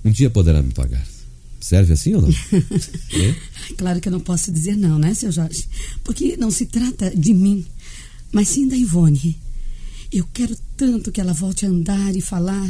Um 0.06 0.12
dia 0.12 0.30
poderá 0.30 0.62
me 0.62 0.72
pagar. 0.72 1.06
Serve 1.60 1.94
assim 1.94 2.14
ou 2.14 2.22
não? 2.22 2.30
É? 3.14 3.36
Claro 3.78 4.00
que 4.00 4.08
eu 4.08 4.12
não 4.12 4.20
posso 4.20 4.52
dizer 4.52 4.76
não, 4.76 5.00
né, 5.00 5.14
seu 5.14 5.32
Jorge? 5.32 5.66
Porque 6.04 6.38
não 6.38 6.52
se 6.52 6.66
trata 6.66 7.10
de 7.16 7.34
mim, 7.34 7.66
mas 8.32 8.50
sim 8.50 8.68
da 8.68 8.76
Ivone. 8.76 9.38
Eu 10.12 10.26
quero 10.34 10.56
tanto 10.76 11.12
que 11.12 11.20
ela 11.20 11.34
volte 11.34 11.66
a 11.66 11.70
andar 11.70 12.16
e 12.16 12.22
falar. 12.22 12.70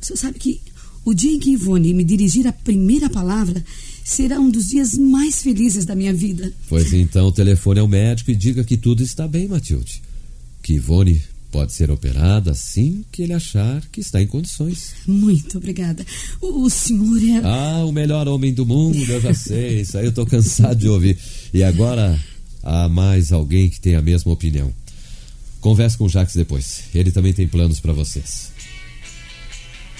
O 0.00 0.04
senhor 0.04 0.16
sabe 0.16 0.38
que 0.38 0.60
o 1.04 1.14
dia 1.14 1.32
em 1.32 1.38
que 1.38 1.50
Ivone 1.50 1.94
me 1.94 2.04
dirigir 2.04 2.46
a 2.46 2.52
primeira 2.52 3.08
palavra 3.08 3.64
será 4.04 4.38
um 4.38 4.50
dos 4.50 4.68
dias 4.68 4.94
mais 4.94 5.42
felizes 5.42 5.84
da 5.84 5.94
minha 5.94 6.12
vida. 6.12 6.52
Pois 6.68 6.92
então, 6.92 7.32
telefone 7.32 7.80
ao 7.80 7.88
médico 7.88 8.30
e 8.30 8.36
diga 8.36 8.64
que 8.64 8.76
tudo 8.76 9.02
está 9.02 9.26
bem, 9.26 9.48
Matilde. 9.48 10.02
Que 10.62 10.74
Ivone 10.74 11.22
pode 11.50 11.72
ser 11.72 11.90
operada 11.90 12.52
assim 12.52 13.04
que 13.10 13.22
ele 13.22 13.32
achar 13.32 13.82
que 13.90 14.00
está 14.00 14.22
em 14.22 14.26
condições. 14.26 14.94
Muito 15.06 15.58
obrigada. 15.58 16.04
O, 16.40 16.64
o 16.64 16.70
senhor 16.70 17.22
é. 17.22 17.40
Ah, 17.44 17.84
o 17.84 17.92
melhor 17.92 18.28
homem 18.28 18.52
do 18.52 18.64
mundo, 18.64 18.98
eu 18.98 19.20
já 19.20 19.34
sei. 19.34 19.80
Isso 19.80 19.98
aí 19.98 20.06
eu 20.06 20.12
tô 20.12 20.24
cansado 20.24 20.78
de 20.78 20.88
ouvir. 20.88 21.18
E 21.52 21.62
agora 21.62 22.18
há 22.62 22.88
mais 22.88 23.32
alguém 23.32 23.68
que 23.68 23.80
tem 23.80 23.96
a 23.96 24.02
mesma 24.02 24.32
opinião. 24.32 24.72
Converse 25.60 25.98
com 25.98 26.04
o 26.04 26.08
Jacques 26.08 26.34
depois. 26.34 26.84
Ele 26.94 27.10
também 27.10 27.32
tem 27.32 27.46
planos 27.46 27.80
para 27.80 27.92
vocês. 27.92 28.50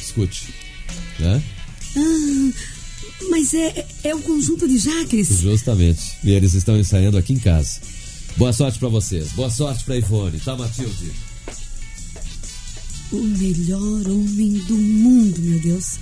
Escute. 0.01 0.55
Né? 1.19 1.43
Ah, 1.97 2.51
mas 3.29 3.53
é, 3.53 3.87
é 4.05 4.15
o 4.15 4.23
conjunto 4.23 4.67
de 4.67 4.79
Jaques. 4.79 5.41
Justamente. 5.41 6.17
E 6.25 6.31
eles 6.31 6.55
estão 6.55 6.79
ensaiando 6.79 7.19
aqui 7.19 7.35
em 7.35 7.39
casa. 7.39 7.81
Boa 8.37 8.53
sorte 8.53 8.79
para 8.79 8.89
vocês. 8.89 9.33
Boa 9.33 9.51
sorte 9.51 9.85
para 9.85 9.97
Ivone, 9.97 10.39
tá, 10.41 10.57
Matilde? 10.57 11.30
O 13.12 13.16
melhor 13.16 14.09
homem 14.09 14.53
do 14.68 14.77
mundo, 14.77 15.40
meu 15.40 15.59
Deus. 15.59 15.99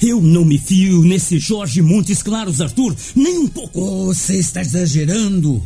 Eu 0.00 0.20
não 0.20 0.44
me 0.44 0.58
fio 0.58 1.02
nesse 1.02 1.38
Jorge 1.38 1.80
Montes 1.80 2.22
Claros, 2.22 2.60
Arthur, 2.60 2.94
nem 3.16 3.38
um 3.38 3.48
pouco. 3.48 4.06
Você 4.06 4.36
está 4.36 4.60
exagerando. 4.60 5.62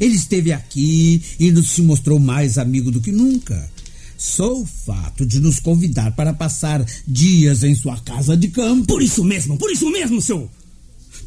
Ele 0.00 0.16
esteve 0.16 0.52
aqui 0.52 1.22
e 1.38 1.50
nos 1.50 1.70
se 1.70 1.82
mostrou 1.82 2.18
mais 2.18 2.58
amigo 2.58 2.90
do 2.90 3.00
que 3.00 3.12
nunca. 3.12 3.70
Só 4.16 4.60
o 4.60 4.64
fato 4.64 5.26
de 5.26 5.40
nos 5.40 5.60
convidar 5.60 6.12
para 6.12 6.32
passar 6.32 6.84
dias 7.06 7.62
em 7.62 7.74
sua 7.74 7.98
casa 7.98 8.36
de 8.36 8.48
campo. 8.48 8.86
Por 8.86 9.02
isso 9.02 9.22
mesmo, 9.24 9.56
por 9.56 9.70
isso 9.70 9.90
mesmo, 9.90 10.22
seu. 10.22 10.48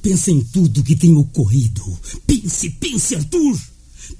Pense 0.01 0.32
em 0.32 0.41
tudo 0.41 0.84
que 0.84 0.95
tem 0.95 1.15
ocorrido. 1.15 1.84
Pense, 2.25 2.69
pense, 2.71 3.15
Arthur. 3.15 3.60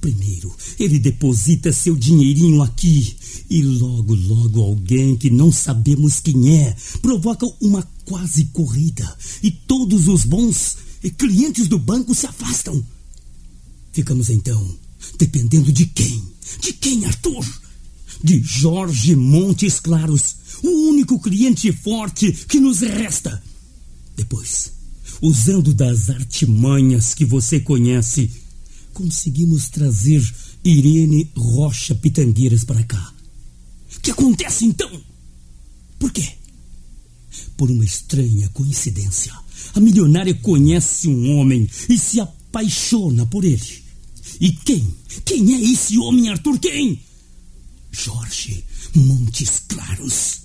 Primeiro, 0.01 0.53
ele 0.79 0.99
deposita 0.99 1.71
seu 1.71 1.95
dinheirinho 1.95 2.62
aqui 2.62 3.15
e 3.49 3.62
logo, 3.62 4.13
logo 4.13 4.62
alguém 4.62 5.15
que 5.15 5.29
não 5.29 5.51
sabemos 5.51 6.19
quem 6.19 6.57
é 6.57 6.75
provoca 7.01 7.47
uma 7.62 7.88
quase 8.03 8.45
corrida 8.45 9.17
e 9.41 9.49
todos 9.49 10.07
os 10.07 10.25
bons 10.25 10.77
clientes 11.17 11.67
do 11.67 11.79
banco 11.79 12.13
se 12.13 12.25
afastam. 12.25 12.83
Ficamos 13.97 14.29
então 14.29 14.77
dependendo 15.17 15.71
de 15.71 15.88
quem? 15.88 16.23
De 16.62 16.71
quem, 16.71 17.03
Arthur? 17.05 17.43
De 18.23 18.39
Jorge 18.43 19.15
Montes 19.15 19.79
Claros, 19.79 20.36
o 20.62 20.69
único 20.89 21.19
cliente 21.19 21.71
forte 21.71 22.31
que 22.47 22.60
nos 22.60 22.81
resta. 22.81 23.41
Depois, 24.15 24.71
usando 25.19 25.73
das 25.73 26.12
artimanhas 26.12 27.15
que 27.15 27.25
você 27.25 27.60
conhece, 27.60 28.29
conseguimos 28.93 29.67
trazer 29.67 30.23
Irene 30.63 31.31
Rocha 31.36 31.95
Pitangueiras 31.95 32.63
para 32.63 32.83
cá. 32.83 33.15
O 33.95 33.99
que 33.99 34.12
acontece 34.12 34.63
então? 34.65 34.91
Por 35.97 36.12
quê? 36.12 36.33
Por 37.57 37.71
uma 37.71 37.83
estranha 37.83 38.47
coincidência, 38.49 39.33
a 39.73 39.79
milionária 39.79 40.36
conhece 40.36 41.07
um 41.07 41.36
homem 41.36 41.67
e 41.89 41.97
se 41.97 42.19
apaixona 42.19 43.25
por 43.25 43.43
ele. 43.43 43.87
E 44.39 44.52
quem? 44.52 44.86
Quem 45.26 45.56
é 45.56 45.62
esse 45.71 45.97
homem, 45.97 46.30
Arthur? 46.30 46.60
Quem? 46.60 47.00
Jorge 47.91 48.63
Montes 48.95 49.63
Claros. 49.67 50.41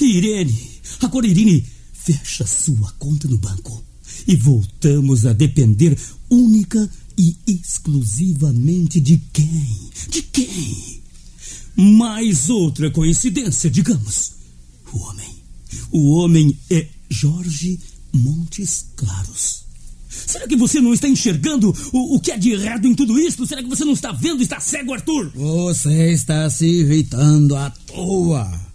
Irene, 0.00 0.80
agora 1.00 1.26
Irene 1.26 1.64
fecha 1.92 2.46
sua 2.46 2.92
conta 2.98 3.28
no 3.28 3.38
banco 3.38 3.84
e 4.26 4.36
voltamos 4.36 5.24
a 5.26 5.32
depender 5.32 5.98
única 6.30 6.88
e 7.18 7.36
exclusivamente 7.46 9.00
de 9.00 9.16
quem? 9.32 9.90
De 10.10 10.22
quem? 10.22 11.02
Mais 11.76 12.48
outra 12.48 12.90
coincidência, 12.90 13.70
digamos. 13.70 14.32
O 14.92 14.98
homem. 14.98 15.36
O 15.90 16.10
homem 16.12 16.58
é 16.70 16.88
Jorge 17.08 17.78
Montes 18.12 18.86
Claros. 18.96 19.65
Será 20.26 20.46
que 20.46 20.56
você 20.56 20.80
não 20.80 20.94
está 20.94 21.08
enxergando 21.08 21.74
o, 21.92 22.16
o 22.16 22.20
que 22.20 22.30
é 22.30 22.38
de 22.38 22.52
errado 22.52 22.86
em 22.86 22.94
tudo 22.94 23.18
isso? 23.18 23.46
Será 23.46 23.62
que 23.62 23.68
você 23.68 23.84
não 23.84 23.92
está 23.92 24.12
vendo? 24.12 24.42
Está 24.42 24.60
cego, 24.60 24.94
Arthur? 24.94 25.32
Você 25.34 26.12
está 26.12 26.48
se 26.48 26.66
irritando 26.66 27.56
à 27.56 27.70
toa. 27.70 28.66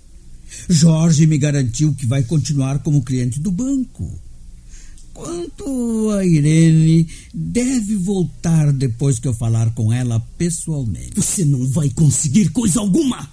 Jorge 0.70 1.26
me 1.26 1.38
garantiu 1.38 1.94
que 1.94 2.06
vai 2.06 2.24
continuar 2.24 2.80
como 2.80 3.04
cliente 3.04 3.40
do 3.40 3.52
banco. 3.52 4.12
Quanto 5.14 6.12
a 6.12 6.26
Irene, 6.26 7.08
deve 7.34 7.96
voltar 7.98 8.72
depois 8.72 9.20
que 9.20 9.28
eu 9.28 9.34
falar 9.34 9.72
com 9.74 9.92
ela 9.92 10.20
pessoalmente. 10.38 11.12
Você 11.16 11.46
não 11.46 11.68
vai 11.68 11.90
conseguir 11.90 12.50
coisa 12.50 12.80
alguma. 12.80 13.30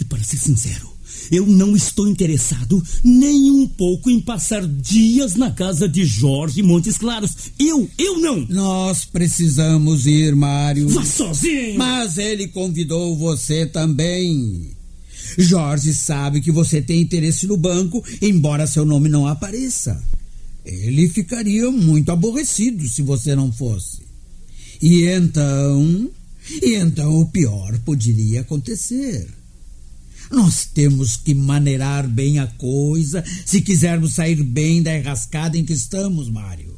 E 0.00 0.04
para 0.04 0.22
ser 0.22 0.38
sincero, 0.38 0.95
eu 1.30 1.46
não 1.46 1.76
estou 1.76 2.08
interessado 2.08 2.82
nem 3.02 3.50
um 3.50 3.66
pouco 3.66 4.10
em 4.10 4.20
passar 4.20 4.66
dias 4.66 5.34
na 5.34 5.50
casa 5.50 5.88
de 5.88 6.04
Jorge 6.04 6.62
Montes 6.62 6.98
Claros. 6.98 7.34
Eu, 7.58 7.88
eu 7.98 8.18
não. 8.18 8.46
Nós 8.48 9.04
precisamos 9.04 10.06
ir, 10.06 10.34
Mário. 10.34 10.88
Vá 10.88 11.04
sozinho. 11.04 11.78
Mas 11.78 12.18
ele 12.18 12.48
convidou 12.48 13.16
você 13.16 13.66
também. 13.66 14.70
Jorge 15.38 15.94
sabe 15.94 16.40
que 16.40 16.52
você 16.52 16.80
tem 16.80 17.00
interesse 17.00 17.46
no 17.46 17.56
banco, 17.56 18.02
embora 18.22 18.66
seu 18.66 18.84
nome 18.84 19.08
não 19.08 19.26
apareça. 19.26 20.02
Ele 20.64 21.08
ficaria 21.08 21.70
muito 21.70 22.10
aborrecido 22.10 22.86
se 22.88 23.02
você 23.02 23.34
não 23.36 23.52
fosse. 23.52 24.02
E 24.82 25.04
então. 25.04 26.10
E 26.62 26.74
então 26.74 27.20
o 27.20 27.26
pior 27.26 27.78
poderia 27.80 28.40
acontecer. 28.40 29.28
Nós 30.30 30.66
temos 30.66 31.16
que 31.16 31.34
maneirar 31.34 32.08
bem 32.08 32.38
a 32.38 32.46
coisa 32.46 33.24
se 33.44 33.60
quisermos 33.60 34.14
sair 34.14 34.42
bem 34.42 34.82
da 34.82 34.96
enrascada 34.96 35.56
em 35.56 35.64
que 35.64 35.72
estamos, 35.72 36.28
Mário. 36.28 36.74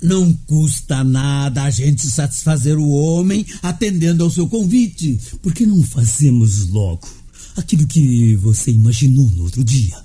Não 0.00 0.32
custa 0.46 1.04
nada 1.04 1.62
a 1.62 1.70
gente 1.70 2.04
satisfazer 2.06 2.76
o 2.76 2.88
homem 2.88 3.46
atendendo 3.62 4.24
ao 4.24 4.30
seu 4.30 4.48
convite. 4.48 5.18
Por 5.40 5.54
que 5.54 5.64
não 5.64 5.82
fazemos 5.82 6.68
logo 6.68 7.08
aquilo 7.56 7.86
que 7.86 8.34
você 8.36 8.72
imaginou 8.72 9.28
no 9.30 9.44
outro 9.44 9.62
dia? 9.62 9.96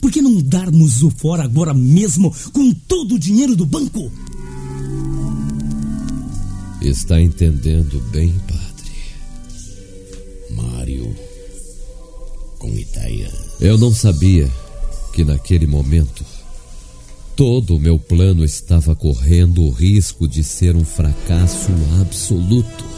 Por 0.00 0.10
que 0.10 0.20
não 0.20 0.42
darmos 0.42 1.02
o 1.02 1.10
fora 1.10 1.44
agora 1.44 1.72
mesmo 1.72 2.34
com 2.52 2.72
todo 2.72 3.14
o 3.14 3.18
dinheiro 3.18 3.54
do 3.54 3.64
banco? 3.64 4.10
Está 6.82 7.20
entendendo 7.20 8.00
bem, 8.10 8.32
padre. 8.46 8.55
Ideia. 12.68 13.30
Eu 13.60 13.78
não 13.78 13.92
sabia 13.92 14.50
que 15.12 15.24
naquele 15.24 15.66
momento 15.66 16.24
todo 17.34 17.76
o 17.76 17.80
meu 17.80 17.98
plano 17.98 18.44
estava 18.44 18.94
correndo 18.94 19.62
o 19.62 19.70
risco 19.70 20.26
de 20.26 20.42
ser 20.42 20.74
um 20.74 20.84
fracasso 20.84 21.70
absoluto. 22.00 22.95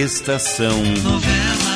Estação 0.00 0.82
Novela. 1.02 1.69